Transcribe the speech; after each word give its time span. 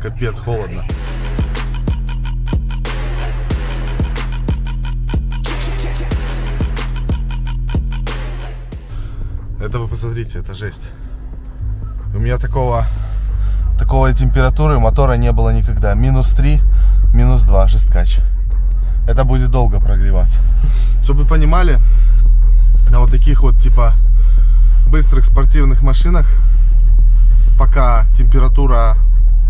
капец 0.00 0.40
холодно. 0.40 0.84
Это 9.60 9.78
вы 9.80 9.88
посмотрите, 9.88 10.38
это 10.38 10.54
жесть. 10.54 10.90
У 12.14 12.18
меня 12.18 12.38
такого, 12.38 12.86
такого 13.78 14.12
температуры 14.14 14.78
мотора 14.78 15.14
не 15.14 15.32
было 15.32 15.50
никогда. 15.50 15.94
Минус 15.94 16.30
3, 16.30 16.60
минус 17.12 17.42
2, 17.42 17.68
жесткач. 17.68 18.20
Это 19.06 19.24
будет 19.24 19.50
долго 19.50 19.80
прогреваться. 19.80 20.40
Чтобы 21.02 21.22
вы 21.22 21.28
понимали, 21.28 21.78
на 22.90 23.00
вот 23.00 23.10
таких 23.10 23.42
вот 23.42 23.58
типа 23.58 23.94
быстрых 24.86 25.24
спортивных 25.24 25.82
машинах, 25.82 26.26
пока 27.58 28.06
температура 28.14 28.96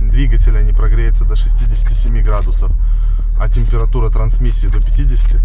двигателя 0.01 0.63
не 0.63 0.73
прогреется 0.73 1.25
до 1.25 1.37
67 1.37 2.23
градусов, 2.23 2.71
а 3.39 3.49
температура 3.49 4.11
трансмиссии 4.11 4.69
до 4.69 4.81
50, 4.81 5.41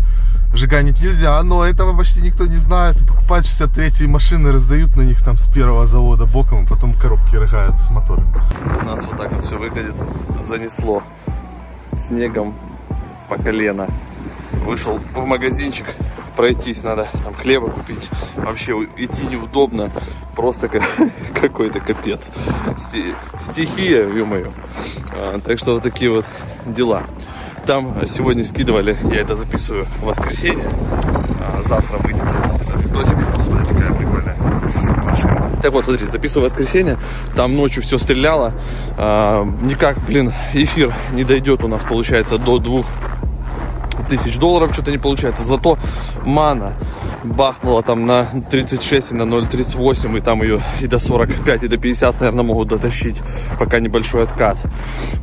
жиганить 0.53 1.01
нельзя, 1.01 1.41
но 1.43 1.65
этого 1.65 1.95
почти 1.95 2.21
никто 2.21 2.45
не 2.45 2.57
знает. 2.57 2.97
Покупают 3.07 3.45
63 3.45 4.07
машины, 4.07 4.51
раздают 4.51 4.95
на 4.95 5.01
них 5.01 5.23
там 5.23 5.37
с 5.37 5.47
первого 5.47 5.85
завода 5.85 6.25
боком, 6.25 6.63
и 6.63 6.67
потом 6.67 6.93
коробки 6.93 7.35
рыгают 7.35 7.79
с 7.79 7.89
мотором. 7.89 8.25
У 8.81 8.85
нас 8.85 9.05
вот 9.05 9.17
так 9.17 9.31
вот 9.31 9.45
все 9.45 9.57
выглядит. 9.57 9.95
Занесло 10.41 11.03
снегом 11.99 12.55
по 13.29 13.37
колено. 13.37 13.87
Вышел 14.65 14.99
в 15.13 15.25
магазинчик, 15.25 15.87
пройтись 16.35 16.83
надо, 16.83 17.07
там 17.23 17.33
хлеба 17.33 17.69
купить. 17.69 18.09
Вообще 18.35 18.73
идти 18.97 19.23
неудобно, 19.23 19.91
просто 20.35 20.69
какой-то 21.41 21.79
капец. 21.79 22.29
Стихия, 23.39 24.07
ё-моё. 24.07 24.51
А, 25.11 25.39
так 25.39 25.59
что 25.59 25.73
вот 25.73 25.83
такие 25.83 26.11
вот 26.11 26.25
дела. 26.65 27.03
Там 27.65 27.95
сегодня 28.09 28.43
скидывали, 28.45 28.97
я 29.03 29.21
это 29.21 29.35
записываю 29.35 29.85
в 30.01 30.05
воскресенье. 30.05 30.69
А 31.39 31.61
завтра 31.65 31.97
выйдет 31.97 32.23
видосик. 32.93 33.15
Смотрите, 33.43 33.73
какая 33.73 33.93
прикольная 33.93 34.35
машина. 35.03 35.59
Так 35.61 35.71
вот, 35.71 35.85
смотрите, 35.85 36.11
записываю 36.11 36.49
в 36.49 36.51
воскресенье. 36.51 36.97
Там 37.35 37.55
ночью 37.55 37.81
все 37.81 37.97
стреляло. 37.97 38.53
А, 38.97 39.45
никак, 39.61 39.97
блин, 40.05 40.33
эфир 40.53 40.93
не 41.13 41.23
дойдет 41.23 41.63
у 41.63 41.67
нас, 41.67 41.81
получается, 41.83 42.37
до 42.37 42.59
двух 42.59 42.85
тысяч 44.09 44.37
долларов 44.37 44.73
что-то 44.73 44.91
не 44.91 44.97
получается. 44.97 45.43
Зато 45.43 45.77
мана 46.23 46.73
бахнула 47.23 47.81
там 47.83 48.05
на 48.05 48.25
36 48.49 49.11
и 49.11 49.15
на 49.15 49.23
0,38, 49.23 50.17
и 50.17 50.21
там 50.21 50.41
ее 50.41 50.61
и 50.81 50.87
до 50.87 50.99
45, 50.99 51.63
и 51.63 51.67
до 51.67 51.77
50, 51.77 52.19
наверное, 52.19 52.43
могут 52.43 52.67
дотащить, 52.67 53.21
пока 53.57 53.79
небольшой 53.79 54.23
откат. 54.23 54.57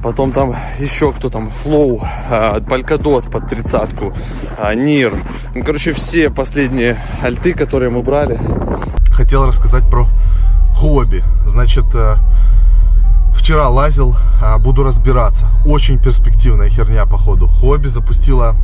Потом 0.02 0.32
там 0.32 0.56
еще 0.78 1.12
кто 1.12 1.28
там, 1.28 1.50
Flow, 1.64 2.00
Polkadot 2.66 3.30
под 3.30 3.48
тридцатку, 3.48 4.14
Нир. 4.74 5.12
Ну, 5.54 5.62
короче, 5.62 5.92
все 5.92 6.30
последние 6.30 7.02
альты, 7.22 7.52
которые 7.52 7.90
мы 7.90 8.02
брали. 8.02 8.40
Хотел 9.10 9.46
рассказать 9.46 9.88
про 9.90 10.06
хобби. 10.74 11.22
Значит, 11.46 11.84
э, 11.94 12.14
вчера 13.50 13.68
лазил, 13.68 14.14
а, 14.40 14.58
буду 14.58 14.84
разбираться. 14.84 15.48
Очень 15.66 15.98
перспективная 15.98 16.68
херня, 16.68 17.04
походу. 17.04 17.48
Хобби 17.48 17.88
запустила 17.88 18.54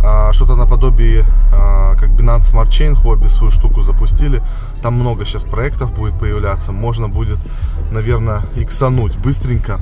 а, 0.00 0.32
что-то 0.32 0.54
наподобие, 0.54 1.24
а, 1.52 1.96
как 1.96 2.10
Binance 2.10 2.52
Smart 2.52 2.68
Chain, 2.68 2.94
хобби 2.94 3.26
свою 3.26 3.50
штуку 3.50 3.80
запустили. 3.80 4.40
Там 4.80 4.94
много 4.94 5.24
сейчас 5.24 5.42
проектов 5.42 5.92
будет 5.92 6.16
появляться. 6.20 6.70
Можно 6.70 7.08
будет, 7.08 7.38
наверное, 7.90 8.42
иксануть 8.54 9.16
быстренько. 9.16 9.80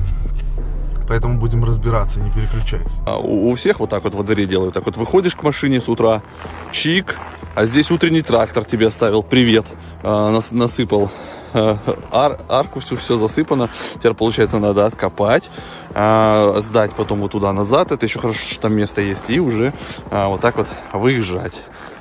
Поэтому 1.07 1.39
будем 1.39 1.63
разбираться, 1.63 2.19
не 2.19 2.31
переключайтесь. 2.31 2.97
А 3.05 3.19
у, 3.19 3.53
всех 3.53 3.79
вот 3.79 3.91
так 3.91 4.03
вот 4.05 4.15
во 4.15 4.23
дворе 4.23 4.47
делают. 4.47 4.73
Так 4.73 4.87
вот 4.87 4.97
выходишь 4.97 5.35
к 5.35 5.43
машине 5.43 5.79
с 5.81 5.87
утра, 5.87 6.23
чик, 6.71 7.15
а 7.53 7.67
здесь 7.67 7.91
утренний 7.91 8.23
трактор 8.23 8.65
тебе 8.65 8.87
оставил, 8.87 9.21
привет, 9.21 9.67
нас, 10.01 10.49
насыпал 10.49 11.11
ар, 11.53 12.39
арку 12.49 12.79
всю 12.79 12.95
все 12.95 13.15
засыпано. 13.17 13.69
Теперь, 13.95 14.13
получается, 14.13 14.59
надо 14.59 14.85
откопать, 14.85 15.49
а, 15.93 16.59
сдать 16.61 16.93
потом 16.93 17.19
вот 17.19 17.31
туда 17.31 17.51
назад. 17.53 17.91
Это 17.91 18.05
еще 18.05 18.19
хорошо, 18.19 18.39
что 18.39 18.61
там 18.61 18.73
место 18.73 19.01
есть. 19.01 19.29
И 19.29 19.39
уже 19.39 19.73
а, 20.09 20.27
вот 20.27 20.41
так 20.41 20.57
вот 20.57 20.67
выезжать. 20.93 21.59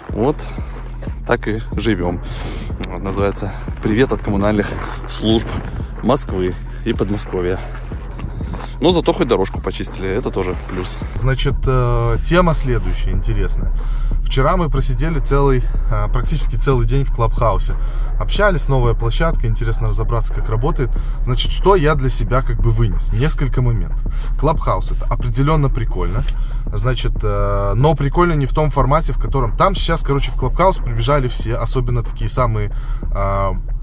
Вот 0.09 0.37
так 1.27 1.47
и 1.49 1.61
живем. 1.77 2.21
Вот, 2.87 3.03
называется 3.03 3.53
«Привет 3.83 4.13
от 4.13 4.23
коммунальных 4.23 4.69
служб 5.09 5.47
Москвы 6.03 6.55
и 6.85 6.93
Подмосковья». 6.93 7.59
Но 8.81 8.93
зато 8.93 9.13
хоть 9.13 9.29
дорожку 9.29 9.61
почистили, 9.61 10.09
это 10.09 10.31
тоже 10.31 10.57
плюс. 10.71 10.97
Значит, 11.15 11.55
э, 11.67 12.17
тема 12.27 12.55
следующая, 12.55 13.11
интересная. 13.11 13.73
Вчера 14.25 14.57
мы 14.57 14.71
просидели 14.71 15.19
целый, 15.19 15.63
э, 15.91 16.09
практически 16.11 16.57
целый 16.57 16.87
день 16.87 17.05
в 17.05 17.15
Clubhouse 17.15 17.64
е. 17.64 17.75
Общались, 18.19 18.69
новая 18.69 18.95
площадка, 18.95 19.49
интересно 19.49 19.89
разобраться, 19.89 20.33
как 20.33 20.49
работает. 20.49 20.91
Значит, 21.25 21.53
что 21.53 21.77
я 21.77 21.95
для 21.95 22.09
себя 22.09 22.41
как 22.41 22.61
бы 22.61 22.71
вынес? 22.71 23.13
Несколько 23.13 23.61
моментов. 23.61 24.01
Clubhouse 24.39 24.93
это 24.93 25.05
определенно 25.07 25.69
прикольно. 25.69 26.23
Значит, 26.73 27.13
э, 27.23 27.73
но 27.75 27.95
прикольно 27.95 28.33
не 28.33 28.47
в 28.47 28.55
том 28.55 28.71
формате, 28.71 29.13
в 29.13 29.19
котором... 29.19 29.57
Там 29.57 29.75
сейчас, 29.75 30.01
короче, 30.03 30.31
в 30.31 30.37
Clubhouse 30.37 30.79
прибежали 30.79 31.29
все, 31.29 31.57
особенно 31.57 32.03
такие 32.03 32.31
самые 32.31 32.73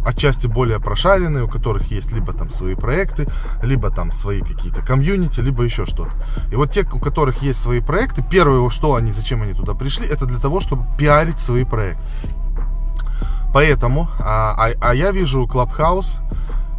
отчасти 0.07 0.47
более 0.47 0.79
прошаренные, 0.79 1.43
у 1.43 1.47
которых 1.47 1.91
есть 1.91 2.13
либо 2.13 2.33
там 2.33 2.49
свои 2.49 2.75
проекты, 2.75 3.27
либо 3.61 3.89
там 3.91 4.11
свои 4.11 4.41
какие-то 4.41 4.81
комьюнити, 4.81 5.41
либо 5.41 5.63
еще 5.63 5.85
что-то. 5.85 6.13
И 6.51 6.55
вот 6.55 6.71
те, 6.71 6.83
у 6.83 6.99
которых 6.99 7.41
есть 7.41 7.61
свои 7.61 7.81
проекты, 7.81 8.23
первое, 8.29 8.69
что 8.69 8.95
они, 8.95 9.11
зачем 9.11 9.41
они 9.41 9.53
туда 9.53 9.73
пришли, 9.73 10.07
это 10.07 10.25
для 10.25 10.39
того, 10.39 10.61
чтобы 10.61 10.85
пиарить 10.97 11.39
свои 11.39 11.65
проекты. 11.65 12.01
Поэтому, 13.53 14.07
а, 14.19 14.55
а, 14.57 14.73
а 14.79 14.93
я 14.93 15.11
вижу 15.11 15.45
Clubhouse 15.45 16.19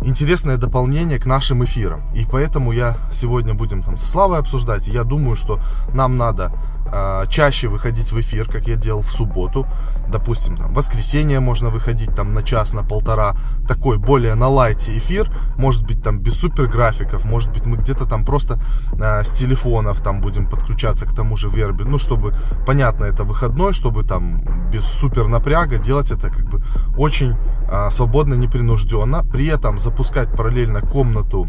интересное 0.03 0.57
дополнение 0.57 1.19
к 1.19 1.27
нашим 1.27 1.65
эфирам. 1.65 2.03
И 2.15 2.25
поэтому 2.31 2.73
я 2.73 2.97
сегодня 3.13 3.55
будем 3.55 3.83
там 3.83 3.97
с 3.97 4.05
Славой 4.05 4.39
обсуждать. 4.39 4.89
Я 4.89 5.05
думаю, 5.05 5.37
что 5.37 5.59
нам 5.93 6.17
надо 6.17 6.53
э, 6.93 7.25
чаще 7.29 7.69
выходить 7.69 8.13
в 8.13 8.21
эфир, 8.21 8.49
как 8.51 8.69
я 8.69 8.77
делал 8.77 9.03
в 9.03 9.11
субботу. 9.11 9.67
Допустим, 10.09 10.57
там, 10.57 10.73
воскресенье 10.73 11.41
можно 11.41 11.71
выходить 11.71 12.15
там 12.15 12.35
на 12.35 12.43
час, 12.43 12.73
на 12.73 12.83
полтора. 12.83 13.37
Такой 13.67 13.99
более 13.99 14.35
на 14.35 14.49
лайте 14.49 14.97
эфир. 14.99 15.31
Может 15.57 15.87
быть 15.87 16.03
там 16.03 16.19
без 16.19 16.35
супер 16.35 16.67
графиков. 16.67 17.25
Может 17.25 17.53
быть 17.53 17.67
мы 17.67 17.77
где-то 17.77 18.07
там 18.07 18.25
просто 18.25 18.61
э, 18.93 19.25
с 19.25 19.31
телефонов 19.31 20.01
там 20.01 20.21
будем 20.21 20.47
подключаться 20.47 21.07
к 21.07 21.15
тому 21.15 21.37
же 21.37 21.49
вербе. 21.49 21.85
Ну, 21.85 21.99
чтобы, 21.99 22.35
понятно, 22.67 23.05
это 23.05 23.25
выходной, 23.25 23.73
чтобы 23.73 24.05
там 24.05 24.71
без 24.71 24.85
супер 24.85 25.29
напряга 25.29 25.79
делать 25.79 26.11
это 26.11 26.31
как 26.31 26.49
бы 26.49 26.63
очень 26.97 27.37
э, 27.71 27.91
свободно, 27.91 28.35
непринужденно. 28.35 29.25
При 29.25 29.47
этом 29.47 29.79
запускать 29.79 30.31
параллельно 30.37 30.81
комнату 30.81 31.47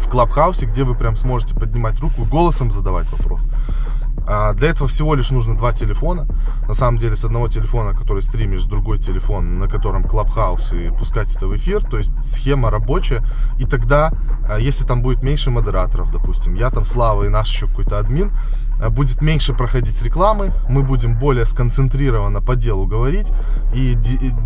в 0.00 0.08
Клабхаусе, 0.08 0.66
где 0.66 0.84
вы 0.84 0.94
прям 0.94 1.16
сможете 1.16 1.54
поднимать 1.54 2.00
руку 2.00 2.24
голосом 2.24 2.70
задавать 2.70 3.10
вопрос. 3.12 3.46
А 4.26 4.54
для 4.54 4.68
этого 4.68 4.88
всего 4.88 5.14
лишь 5.14 5.30
нужно 5.30 5.56
два 5.56 5.72
телефона. 5.72 6.26
На 6.68 6.74
самом 6.74 6.98
деле 6.98 7.16
с 7.16 7.24
одного 7.24 7.48
телефона, 7.48 7.96
который 7.96 8.22
стримишь, 8.22 8.64
другой 8.64 8.98
телефон, 8.98 9.58
на 9.58 9.68
котором 9.68 10.04
Clubhouse 10.04 10.86
и 10.86 10.96
пускать 10.96 11.34
это 11.34 11.48
в 11.48 11.56
эфир. 11.56 11.84
То 11.84 11.98
есть 11.98 12.12
схема 12.22 12.70
рабочая. 12.70 13.24
И 13.58 13.64
тогда, 13.64 14.12
а, 14.48 14.58
если 14.58 14.84
там 14.84 15.02
будет 15.02 15.22
меньше 15.22 15.50
модераторов, 15.50 16.12
допустим, 16.12 16.54
я 16.54 16.70
там 16.70 16.84
Слава 16.84 17.24
и 17.24 17.28
наш 17.28 17.48
еще 17.48 17.66
какой-то 17.66 17.98
админ, 17.98 18.32
будет 18.90 19.22
меньше 19.22 19.54
проходить 19.54 20.02
рекламы, 20.02 20.52
мы 20.68 20.82
будем 20.82 21.18
более 21.18 21.46
сконцентрированно 21.46 22.40
по 22.40 22.56
делу 22.56 22.86
говорить, 22.86 23.32
и 23.74 23.94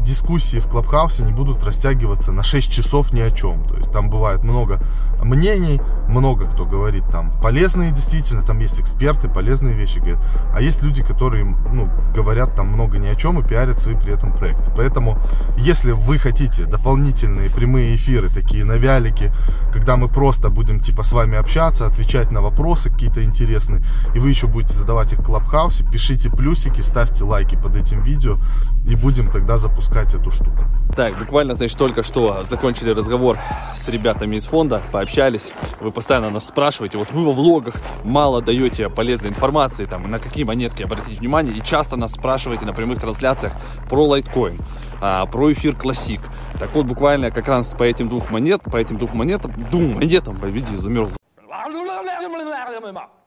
дискуссии 0.05 0.59
в 0.59 0.69
Клабхаусе 0.69 1.23
не 1.23 1.33
будут 1.33 1.65
растягиваться 1.65 2.33
на 2.33 2.43
6 2.43 2.71
часов 2.71 3.13
ни 3.13 3.21
о 3.21 3.31
чем. 3.31 3.67
То 3.67 3.77
есть 3.77 3.91
там 3.93 4.11
бывает 4.11 4.43
много 4.43 4.81
мнений, 5.23 5.81
много 6.09 6.47
кто 6.47 6.65
говорит 6.65 7.05
там 7.11 7.33
полезные 7.41 7.91
действительно, 7.91 8.43
там 8.43 8.59
есть 8.61 8.81
эксперты, 8.81 9.29
полезные 9.29 9.75
вещи 9.75 9.99
говорят, 9.99 10.21
а 10.55 10.61
есть 10.61 10.83
люди, 10.83 11.03
которые 11.03 11.45
ну, 11.45 11.91
говорят 12.15 12.55
там 12.55 12.69
много 12.69 12.99
ни 12.99 13.09
о 13.09 13.15
чем 13.15 13.39
и 13.39 13.47
пиарят 13.47 13.79
свои 13.79 13.95
при 13.95 14.13
этом 14.13 14.33
проекты. 14.33 14.71
Поэтому, 14.77 15.19
если 15.57 15.93
вы 15.93 16.19
хотите 16.19 16.65
дополнительные 16.65 17.51
прямые 17.51 17.97
эфиры, 17.97 18.29
такие 18.29 18.65
на 18.65 18.73
вялике, 18.73 19.33
когда 19.73 19.97
мы 19.97 20.09
просто 20.09 20.51
будем 20.51 20.81
типа 20.81 21.03
с 21.03 21.13
вами 21.13 21.37
общаться, 21.37 21.87
отвечать 21.87 22.31
на 22.31 22.41
вопросы 22.43 22.91
какие-то 22.91 23.25
интересные, 23.25 23.83
и 24.15 24.19
вы 24.19 24.26
еще 24.29 24.47
будете 24.47 24.75
задавать 24.75 25.13
их 25.13 25.21
в 25.21 25.25
Клабхаусе, 25.25 25.85
пишите 25.85 26.31
плюсики, 26.31 26.81
ставьте 26.81 27.25
лайки 27.25 27.57
под 27.57 27.77
этим 27.77 28.03
видео, 28.03 28.39
и 28.87 28.95
будем 28.95 29.31
тогда 29.31 29.59
запускать 29.59 30.15
эту 30.15 30.31
штуку. 30.31 30.65
Так, 30.95 31.19
буквально, 31.19 31.55
значит, 31.55 31.77
только 31.77 32.03
что 32.03 32.43
закончили 32.45 32.91
разговор 32.91 33.39
с 33.75 33.89
ребятами 33.89 34.37
из 34.37 34.47
фонда, 34.47 34.81
пообщались. 34.93 35.53
Вы 35.81 35.91
постоянно 35.91 36.31
нас 36.31 36.47
спрашиваете, 36.47 36.97
вот 36.97 37.11
вы 37.13 37.25
во 37.25 37.33
влогах 37.33 37.75
мало 38.05 38.41
даете 38.41 38.89
полезной 38.89 39.31
информации, 39.31 39.85
там, 39.85 40.11
на 40.11 40.19
какие 40.19 40.45
монетки 40.45 40.83
обратить 40.83 41.19
внимание, 41.19 41.55
и 41.55 41.63
часто 41.63 41.97
нас 41.97 42.13
спрашиваете 42.13 42.65
на 42.65 42.73
прямых 42.73 43.01
трансляциях 43.01 43.53
про 43.89 44.07
лайткоин, 44.07 44.57
а, 45.01 45.27
про 45.27 45.53
эфир 45.53 45.75
классик. 45.75 46.21
Так 46.59 46.75
вот, 46.75 46.87
буквально 46.87 47.31
как 47.31 47.49
раз 47.49 47.75
по 47.75 47.83
этим 47.83 48.09
двух 48.09 48.31
монет, 48.31 48.63
по 48.63 48.77
этим 48.77 48.97
двум 48.97 49.11
монетам, 49.19 49.53
двум 49.71 49.95
монетам, 49.95 50.39
видите, 50.43 50.77
замерзло 50.77 51.16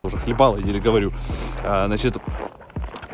Уже 0.02 0.16
хлебало, 0.16 0.56
еле 0.56 0.80
говорю. 0.80 1.12
А, 1.64 1.86
значит, 1.86 2.16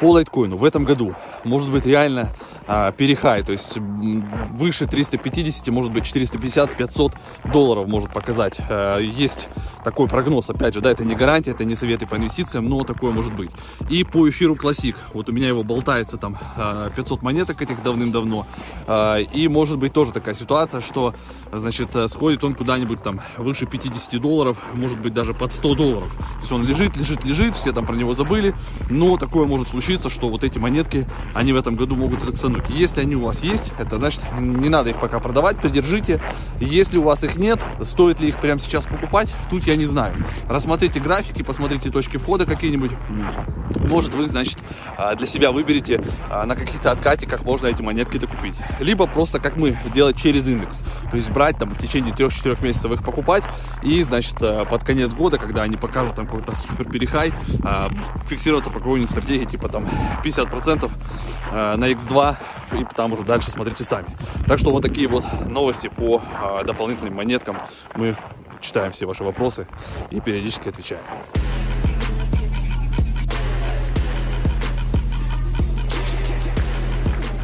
по 0.01 0.13
лайткоину 0.13 0.57
в 0.57 0.65
этом 0.65 0.85
году. 0.85 1.15
Может 1.45 1.71
быть 1.71 1.87
реально 1.87 2.31
а, 2.69 2.93
перехай, 2.93 3.43
то 3.43 3.53
есть 3.53 3.79
выше 3.79 4.87
350, 4.87 5.69
может 5.69 5.93
быть 5.93 6.05
450-500 6.05 7.15
долларов 7.53 7.87
может 7.87 8.13
показать. 8.13 8.57
А, 8.59 8.99
есть 8.99 9.49
такой 9.85 10.09
прогноз, 10.09 10.51
опять 10.51 10.75
же, 10.75 10.81
да, 10.81 10.91
это 10.91 11.05
не 11.05 11.15
гарантия, 11.15 11.53
это 11.53 11.65
не 11.65 11.77
советы 11.77 12.07
по 12.07 12.17
инвестициям, 12.17 12.69
но 12.69 12.83
такое 12.83 13.13
может 13.13 13.35
быть. 13.35 13.51
И 13.89 14.05
по 14.05 14.29
эфиру 14.29 14.57
классик, 14.57 14.97
вот 15.15 15.29
у 15.29 15.33
меня 15.33 15.49
его 15.49 15.63
болтается 15.63 16.17
там 16.17 16.37
а, 16.57 16.91
500 16.91 17.23
монеток 17.23 17.63
этих 17.63 17.83
давным-давно, 17.83 18.47
а, 18.87 19.19
и 19.19 19.49
может 19.49 19.79
быть 19.79 19.93
тоже 19.93 20.13
такая 20.13 20.35
ситуация, 20.35 20.81
что, 20.81 21.15
значит, 21.53 21.97
сходит 22.09 22.43
он 22.43 22.55
куда-нибудь 22.55 23.03
там 23.03 23.21
выше 23.39 23.67
50 23.67 24.21
долларов, 24.21 24.59
может 24.75 25.01
быть 25.01 25.15
даже 25.15 25.35
под 25.35 25.53
100 25.53 25.75
долларов. 25.77 26.17
То 26.17 26.41
есть 26.41 26.53
он 26.53 26.67
лежит, 26.67 26.97
лежит, 26.97 27.25
лежит, 27.25 27.55
все 27.55 27.73
там 27.73 27.87
про 27.87 27.95
него 27.95 28.13
забыли, 28.13 28.55
но 28.91 29.17
такое 29.17 29.47
может 29.47 29.69
случиться, 29.69 29.86
что 29.87 30.29
вот 30.29 30.45
эти 30.45 30.59
монетки, 30.59 31.07
они 31.35 31.53
в 31.53 31.57
этом 31.57 31.77
году 31.77 31.97
могут 31.97 32.23
минут. 32.57 32.69
Если 32.71 33.01
они 33.01 33.17
у 33.17 33.25
вас 33.25 33.43
есть, 33.43 33.73
это 33.79 33.99
значит 33.99 34.21
не 34.39 34.69
надо 34.69 34.91
их 34.91 34.97
пока 34.97 35.21
продавать, 35.21 35.59
придержите. 35.59 36.21
Если 36.61 36.99
у 36.99 37.03
вас 37.03 37.25
их 37.25 37.37
нет, 37.37 37.61
стоит 37.83 38.21
ли 38.21 38.29
их 38.29 38.41
прямо 38.41 38.59
сейчас 38.61 38.87
покупать, 38.87 39.33
тут 39.51 39.67
я 39.67 39.77
не 39.77 39.87
знаю. 39.87 40.15
Рассмотрите 40.49 41.01
графики, 41.01 41.43
посмотрите 41.43 41.91
точки 41.91 42.17
входа 42.17 42.47
какие-нибудь. 42.47 42.93
Может 43.81 44.15
вы, 44.15 44.27
значит, 44.27 44.59
а, 44.97 45.15
для 45.15 45.27
себя 45.27 45.53
выберете 45.53 46.03
а, 46.31 46.47
на 46.47 46.57
каких-то 46.57 46.91
откатиках 46.91 47.43
можно 47.43 47.67
эти 47.67 47.83
монетки 47.83 48.19
докупить. 48.19 48.57
Либо 48.81 49.07
просто, 49.07 49.39
как 49.39 49.57
мы, 49.57 49.77
делать 49.95 50.17
через 50.17 50.47
индекс. 50.49 50.83
То 51.11 51.17
есть 51.17 51.31
брать 51.31 51.59
там 51.59 51.71
в 51.71 51.79
течение 51.79 52.15
3-4 52.15 52.63
месяцев 52.63 52.91
их 52.93 53.05
покупать 53.05 53.45
и, 53.83 54.03
значит, 54.03 54.37
а, 54.41 54.65
под 54.65 54.85
конец 54.85 55.13
года, 55.13 55.39
когда 55.39 55.63
они 55.63 55.77
покажут 55.77 56.15
там 56.15 56.27
какой-то 56.27 56.57
супер 56.57 56.87
перехай, 56.87 57.33
фиксироваться 58.27 58.71
по 58.71 58.79
какой-нибудь 58.79 59.11
стратегии, 59.11 59.45
типа 59.45 59.69
50% 59.85 60.91
на 61.53 61.91
X2 61.93 62.37
и 62.73 62.85
там 62.95 63.13
уже 63.13 63.23
дальше 63.23 63.51
смотрите 63.51 63.85
сами. 63.85 64.09
Так 64.47 64.59
что 64.59 64.71
вот 64.71 64.83
такие 64.83 65.09
вот 65.09 65.25
новости 65.47 65.89
по 65.89 66.23
а, 66.43 66.65
дополнительным 66.65 67.15
монеткам. 67.15 67.57
Мы 67.95 68.17
читаем 68.61 68.93
все 68.93 69.07
ваши 69.07 69.25
вопросы 69.25 69.67
и 70.11 70.21
периодически 70.21 70.69
отвечаем. 70.69 71.03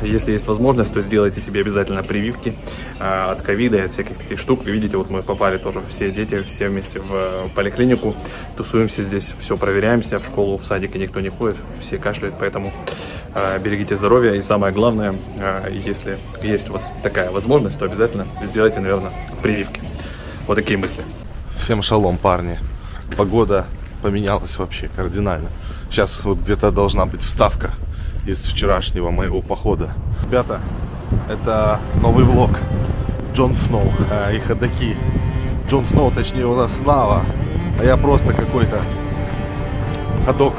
Если 0.03 0.33
есть 0.33 0.47
возможность, 0.47 0.93
то 0.93 1.01
сделайте 1.01 1.41
себе 1.41 1.61
обязательно 1.61 2.03
прививки 2.03 2.55
э, 2.99 3.31
от 3.31 3.43
ковида 3.43 3.79
и 3.79 3.81
от 3.83 3.93
всяких 3.93 4.17
таких 4.19 4.41
штук. 4.41 4.65
Вы 4.65 4.73
видите, 4.73 4.97
вот 4.97 5.11
мы 5.11 5.23
попали 5.23 5.59
тоже 5.59 5.81
все 5.89 6.11
дети, 6.11 6.43
все 6.43 6.69
вместе 6.69 7.01
в 7.01 7.13
э, 7.13 7.49
поликлинику, 7.55 8.15
тусуемся 8.57 9.05
здесь, 9.05 9.33
все 9.39 9.57
проверяемся, 9.57 10.19
в 10.19 10.25
школу, 10.25 10.57
в 10.59 10.65
садике 10.65 10.99
никто 10.99 11.21
не 11.21 11.29
ходит, 11.29 11.57
все 11.81 11.99
кашляют, 11.99 12.35
поэтому 12.39 12.73
э, 13.35 13.59
берегите 13.61 13.97
здоровье. 13.97 14.37
И 14.37 14.43
самое 14.43 14.73
главное, 14.73 15.15
э, 15.39 15.71
если 15.73 16.19
есть 16.43 16.69
у 16.69 16.73
вас 16.73 16.91
такая 17.03 17.31
возможность, 17.31 17.79
то 17.79 17.85
обязательно 17.85 18.27
сделайте, 18.43 18.81
наверное, 18.81 19.13
прививки. 19.41 19.81
Вот 20.49 20.57
такие 20.57 20.79
мысли. 20.79 21.05
Всем 21.57 21.81
шалом, 21.83 22.19
парни. 22.19 22.59
Погода 23.17 23.67
поменялась 24.03 24.57
вообще 24.59 24.89
кардинально. 24.97 25.49
Сейчас 25.91 26.25
вот 26.25 26.39
где-то 26.39 26.73
должна 26.73 27.07
быть 27.07 27.23
вставка 27.23 27.71
из 28.27 28.45
вчерашнего 28.45 29.11
моего 29.11 29.41
похода. 29.41 29.91
Ребята, 30.25 30.61
это 31.29 31.81
новый 32.01 32.25
влог. 32.25 32.51
Джон 33.35 33.57
Сноу 33.57 33.93
а, 34.11 34.31
и 34.31 34.39
ходаки. 34.39 34.97
Джон 35.69 35.87
Сноу, 35.87 36.11
точнее 36.11 36.47
у 36.47 36.55
нас 36.55 36.77
Снава, 36.77 37.25
а 37.81 37.85
я 37.85 37.97
просто 37.97 38.33
какой-то 38.33 38.83
ходок, 40.25 40.55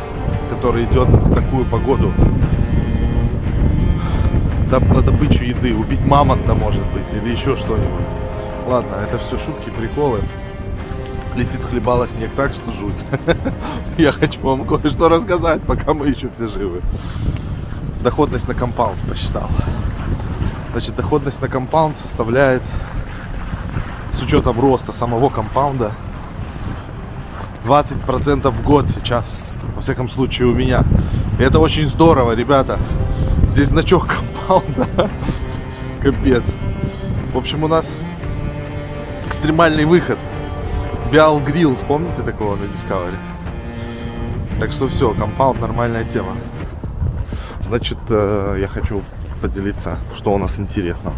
который 0.49 0.85
идет 0.85 1.07
в 1.07 1.33
такую 1.33 1.65
погоду 1.65 2.11
на 4.71 5.01
добычу 5.03 5.43
еды, 5.43 5.75
убить 5.75 6.03
мамонта 6.03 6.55
может 6.55 6.83
быть 6.93 7.05
или 7.13 7.31
еще 7.31 7.55
что-нибудь. 7.55 8.05
Ладно, 8.67 8.95
это 9.07 9.19
все 9.19 9.37
шутки, 9.37 9.69
приколы. 9.69 10.19
Летит 11.35 11.63
хлебало 11.63 12.07
снег 12.07 12.31
так, 12.35 12.53
что 12.53 12.71
жуть. 12.71 12.97
Я 13.99 14.11
хочу 14.11 14.41
вам 14.41 14.65
кое-что 14.65 15.09
рассказать, 15.09 15.61
пока 15.61 15.93
мы 15.93 16.07
еще 16.07 16.27
все 16.29 16.47
живы 16.47 16.81
доходность 18.03 18.47
на 18.47 18.53
компаунд 18.53 18.99
посчитал. 19.09 19.49
Значит, 20.71 20.95
доходность 20.95 21.41
на 21.41 21.47
компаунд 21.47 21.97
составляет, 21.97 22.61
с 24.11 24.21
учетом 24.21 24.59
роста 24.59 24.91
самого 24.91 25.29
компаунда, 25.29 25.91
20% 27.65 28.49
в 28.49 28.63
год 28.63 28.89
сейчас. 28.89 29.35
Во 29.75 29.81
всяком 29.81 30.09
случае, 30.09 30.47
у 30.47 30.53
меня. 30.53 30.83
И 31.39 31.43
это 31.43 31.59
очень 31.59 31.87
здорово, 31.87 32.33
ребята. 32.33 32.77
Здесь 33.49 33.69
значок 33.69 34.07
компаунда. 34.07 34.87
Капец. 36.01 36.43
В 37.33 37.37
общем, 37.37 37.63
у 37.63 37.67
нас 37.67 37.95
экстремальный 39.25 39.85
выход. 39.85 40.19
Биал 41.11 41.39
Грилл, 41.39 41.75
помните 41.87 42.21
такого 42.21 42.55
на 42.55 42.63
Discovery? 42.63 43.15
Так 44.59 44.71
что 44.71 44.87
все, 44.87 45.13
компаунд 45.13 45.61
нормальная 45.61 46.03
тема. 46.03 46.35
Значит, 47.73 47.97
э, 48.09 48.57
я 48.61 48.67
хочу 48.67 49.01
поделиться, 49.41 49.97
что 50.13 50.31
у 50.31 50.37
нас 50.37 50.59
интересно. 50.59 51.11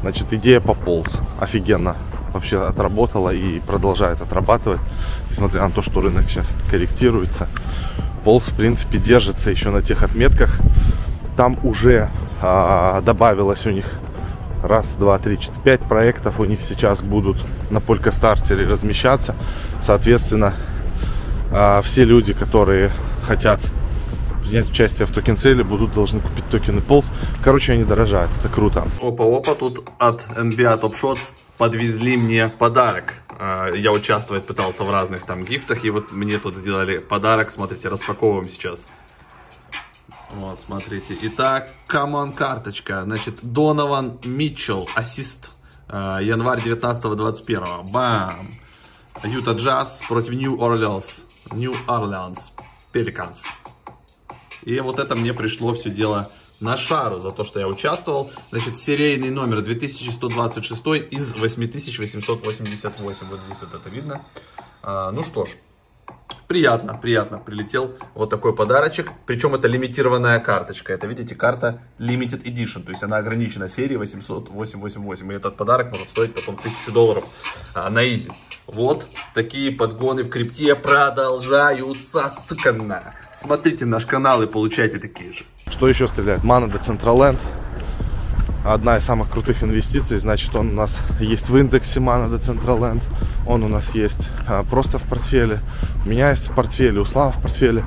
Значит, 0.00 0.32
идея 0.32 0.58
пополз. 0.58 1.20
Офигенно. 1.38 1.96
Вообще 2.32 2.62
отработала 2.62 3.28
и 3.28 3.60
продолжает 3.60 4.22
отрабатывать. 4.22 4.80
Несмотря 5.28 5.60
на 5.60 5.70
то, 5.70 5.82
что 5.82 6.00
рынок 6.00 6.24
сейчас 6.30 6.54
корректируется. 6.70 7.48
Полз, 8.24 8.48
в 8.48 8.56
принципе, 8.56 8.96
держится 8.96 9.50
еще 9.50 9.68
на 9.68 9.82
тех 9.82 10.02
отметках. 10.02 10.58
Там 11.36 11.58
уже 11.62 12.08
а, 12.40 13.02
добавилось 13.02 13.66
у 13.66 13.70
них 13.70 13.84
раз, 14.62 14.94
два, 14.94 15.18
три, 15.18 15.38
четыре, 15.38 15.60
пять 15.62 15.80
проектов 15.80 16.40
у 16.40 16.46
них 16.46 16.60
сейчас 16.62 17.02
будут 17.02 17.36
на 17.68 17.82
Полькостартере 17.82 18.66
размещаться. 18.66 19.36
Соответственно, 19.82 20.54
а, 21.52 21.82
все 21.82 22.06
люди, 22.06 22.32
которые 22.32 22.90
хотят 23.26 23.60
принять 24.44 24.70
участие 24.70 25.06
в 25.06 25.12
токен 25.12 25.36
сейле, 25.36 25.64
будут 25.64 25.92
должны 25.92 26.20
купить 26.20 26.48
токены 26.50 26.80
Pulse. 26.80 27.12
Короче, 27.42 27.72
они 27.72 27.84
дорожают, 27.84 28.30
это 28.38 28.48
круто. 28.48 28.86
Опа-опа, 29.00 29.54
тут 29.54 29.88
от 29.98 30.20
NBA 30.36 30.80
Top 30.80 30.94
Shots 31.00 31.32
подвезли 31.58 32.16
мне 32.16 32.48
подарок. 32.48 33.14
А, 33.38 33.68
я 33.70 33.92
участвовать 33.92 34.46
пытался 34.46 34.84
в 34.84 34.90
разных 34.90 35.24
там 35.24 35.42
gift 35.42 35.63
ах, 35.63 35.84
и 35.84 35.90
вот 35.90 36.12
мне 36.12 36.38
тут 36.38 36.54
сделали 36.54 36.98
подарок. 36.98 37.50
Смотрите, 37.50 37.88
распаковываем 37.88 38.44
сейчас. 38.44 38.86
Вот, 40.36 40.60
смотрите. 40.60 41.16
Итак, 41.22 41.68
common 41.86 42.32
карточка. 42.32 43.02
Значит, 43.04 43.38
Донован 43.42 44.18
Митчелл, 44.24 44.88
assist. 44.94 45.58
А, 45.88 46.20
январь 46.20 46.60
19-21. 46.60 47.90
Бам! 47.90 48.54
Utah 49.22 49.52
Jazz 49.52 50.02
против 50.08 50.32
New 50.32 50.62
Orleans. 50.62 51.24
New 51.52 51.74
Orleans. 51.86 52.52
Pelicans. 52.92 53.46
И 54.64 54.80
вот 54.80 54.98
это 54.98 55.14
мне 55.14 55.32
пришло 55.34 55.74
все 55.74 55.90
дело 55.90 56.30
на 56.60 56.76
шару 56.76 57.18
за 57.18 57.30
то, 57.30 57.44
что 57.44 57.60
я 57.60 57.68
участвовал. 57.68 58.30
Значит, 58.50 58.78
серийный 58.78 59.30
номер 59.30 59.62
2126 59.62 60.86
из 61.10 61.32
8888. 61.32 63.28
Вот 63.28 63.42
здесь 63.42 63.60
вот 63.62 63.74
это 63.74 63.88
видно. 63.88 64.24
А, 64.82 65.10
ну 65.10 65.22
что 65.22 65.44
ж, 65.46 65.50
приятно, 66.54 66.94
приятно. 66.94 67.38
Прилетел 67.38 67.96
вот 68.14 68.30
такой 68.30 68.54
подарочек. 68.54 69.10
Причем 69.26 69.56
это 69.56 69.66
лимитированная 69.66 70.38
карточка. 70.38 70.92
Это, 70.92 71.08
видите, 71.08 71.34
карта 71.34 71.80
Limited 71.98 72.44
Edition. 72.44 72.84
То 72.84 72.90
есть 72.90 73.02
она 73.02 73.16
ограничена 73.16 73.68
серией 73.68 73.96
888. 73.96 75.32
И 75.32 75.34
этот 75.34 75.56
подарок 75.56 75.90
может 75.90 76.10
стоить 76.10 76.32
потом 76.32 76.54
1000 76.54 76.92
долларов 76.92 77.24
а, 77.74 77.90
на 77.90 78.06
изи. 78.06 78.30
Вот 78.68 79.04
такие 79.34 79.72
подгоны 79.72 80.22
в 80.22 80.28
крипте 80.28 80.76
продолжаются. 80.76 82.30
Сканно. 82.48 83.00
Смотрите 83.32 83.84
наш 83.84 84.06
канал 84.06 84.40
и 84.44 84.46
получайте 84.46 85.00
такие 85.00 85.32
же. 85.32 85.42
Что 85.68 85.88
еще 85.88 86.06
стреляет? 86.06 86.44
Мана 86.44 86.68
до 86.68 86.78
Централенд. 86.78 87.40
Одна 88.64 88.96
из 88.96 89.04
самых 89.04 89.28
крутых 89.28 89.62
инвестиций. 89.62 90.18
Значит, 90.18 90.56
он 90.56 90.70
у 90.70 90.72
нас 90.72 90.98
есть 91.20 91.50
в 91.50 91.56
индексе 91.56 92.00
Мана 92.00 92.30
до 92.30 92.38
Централенд. 92.38 93.02
Он 93.46 93.62
у 93.62 93.68
нас 93.68 93.94
есть 93.94 94.30
а, 94.48 94.64
просто 94.64 94.98
в 94.98 95.02
портфеле. 95.02 95.60
У 96.06 96.08
меня 96.08 96.30
есть 96.30 96.48
в 96.48 96.54
портфеле, 96.54 96.98
у 97.00 97.04
Слава 97.04 97.30
в 97.30 97.42
портфеле. 97.42 97.84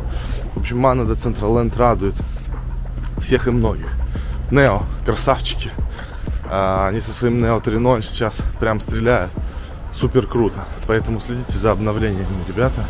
В 0.53 0.59
общем, 0.59 0.77
Мана 0.77 1.05
до 1.05 1.15
Централенд 1.15 1.75
радует 1.77 2.13
всех 3.19 3.47
и 3.47 3.51
многих. 3.51 3.91
Нео, 4.51 4.83
красавчики. 5.03 5.71
А, 6.47 6.89
они 6.89 7.01
со 7.01 7.11
своим 7.11 7.41
Нео 7.41 7.57
3.0 7.57 8.03
сейчас 8.03 8.43
прям 8.59 8.79
стреляют 8.79 9.31
супер 9.91 10.27
круто. 10.27 10.65
Поэтому 10.85 11.19
следите 11.19 11.57
за 11.57 11.71
обновлениями, 11.71 12.45
ребята. 12.47 12.85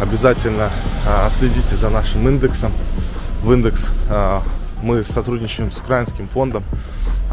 Обязательно 0.00 0.70
а, 1.06 1.28
следите 1.30 1.76
за 1.76 1.90
нашим 1.90 2.26
индексом. 2.28 2.72
В 3.42 3.52
индекс 3.52 3.90
а, 4.08 4.42
мы 4.82 5.04
сотрудничаем 5.04 5.70
с 5.70 5.78
украинским 5.80 6.28
фондом. 6.28 6.64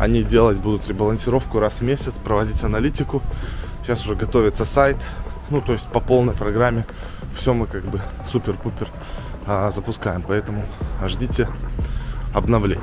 Они 0.01 0.23
делать 0.23 0.57
будут 0.57 0.87
ребалансировку 0.87 1.59
раз 1.59 1.75
в 1.75 1.81
месяц, 1.83 2.17
проводить 2.17 2.63
аналитику. 2.63 3.21
Сейчас 3.83 4.01
уже 4.03 4.15
готовится 4.15 4.65
сайт. 4.65 4.97
ну, 5.51 5.61
то 5.61 5.73
есть 5.73 5.87
по 5.89 5.99
полной 5.99 6.33
программе 6.33 6.87
все 7.37 7.53
мы 7.53 7.67
как 7.67 7.85
бы 7.85 8.01
супер-пупер 8.25 8.89
а, 9.45 9.69
запускаем. 9.69 10.23
Поэтому 10.27 10.65
ждите 11.05 11.47
обновлений. 12.33 12.81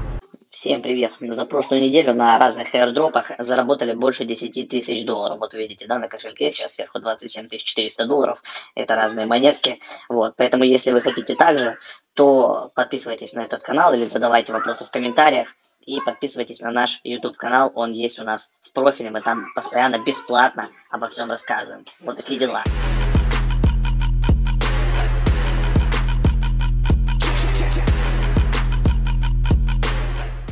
Всем 0.51 0.81
привет! 0.81 1.13
За 1.21 1.45
прошлую 1.45 1.83
неделю 1.83 2.15
на 2.15 2.39
разных 2.39 2.73
airdropах 2.73 3.33
заработали 3.39 3.95
больше 3.95 4.25
10 4.25 4.69
тысяч 4.69 5.05
долларов. 5.05 5.41
Вот 5.41 5.55
видите, 5.55 5.87
да, 5.89 5.99
на 5.99 6.07
кошельке 6.07 6.53
сейчас 6.53 6.75
сверху 6.75 7.01
27 7.01 7.49
400 7.49 8.07
долларов. 8.07 8.43
Это 8.77 8.95
разные 8.95 9.27
монетки. 9.27 9.81
Вот, 10.09 10.35
поэтому 10.37 10.63
если 10.63 10.93
вы 10.93 11.01
хотите 11.01 11.35
также, 11.35 11.79
то 12.15 12.71
подписывайтесь 12.75 13.33
на 13.35 13.41
этот 13.41 13.63
канал 13.63 13.93
или 13.93 14.05
задавайте 14.05 14.53
вопросы 14.53 14.85
в 14.85 14.91
комментариях. 14.91 15.49
И 15.89 16.03
подписывайтесь 16.03 16.61
на 16.61 16.71
наш 16.71 17.01
YouTube 17.03 17.39
канал, 17.39 17.73
он 17.75 17.93
есть 17.93 18.19
у 18.19 18.23
нас 18.23 18.51
в 18.61 18.75
профиле, 18.75 19.09
мы 19.09 19.23
там 19.23 19.47
постоянно 19.55 19.99
бесплатно 19.99 20.69
обо 20.91 21.09
всем 21.09 21.31
рассказываем. 21.31 21.87
Вот 22.01 22.19
такие 22.19 22.39
дела. 22.39 22.63